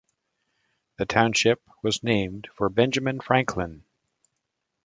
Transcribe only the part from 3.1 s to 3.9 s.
Franklin.